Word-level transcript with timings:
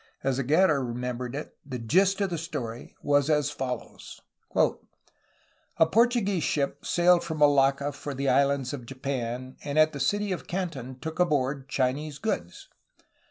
As 0.23 0.39
Aguirre 0.39 0.79
remembered 0.83 1.35
it, 1.35 1.55
the 1.63 1.77
gist 1.77 2.21
of 2.21 2.31
the 2.31 2.37
story 2.39 2.95
was 3.03 3.29
as 3.29 3.51
follows: 3.51 4.19
"A 4.55 5.85
Portuguese 5.85 6.41
ship 6.41 6.83
sailed 6.83 7.23
from 7.23 7.37
Malacca 7.37 7.91
for 7.91 8.15
the 8.15 8.27
islands 8.27 8.73
of 8.73 8.87
Japan 8.87 9.57
and 9.63 9.77
at 9.77 9.93
the 9.93 9.99
city 9.99 10.31
of 10.31 10.47
Canton 10.47 10.97
took 10.99 11.19
on 11.19 11.29
board 11.29 11.69
Chinese 11.69 12.17
goods. 12.17 12.67